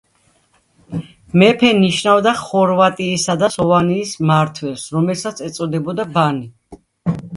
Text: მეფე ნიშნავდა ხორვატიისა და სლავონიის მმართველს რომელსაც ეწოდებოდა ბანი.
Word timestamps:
მეფე 1.41 1.69
ნიშნავდა 1.81 2.33
ხორვატიისა 2.39 3.35
და 3.43 3.49
სლავონიის 3.57 4.15
მმართველს 4.25 4.87
რომელსაც 4.97 5.45
ეწოდებოდა 5.51 6.09
ბანი. 6.17 6.51